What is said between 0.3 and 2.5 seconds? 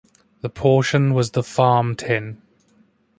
The portion was the "farm tin".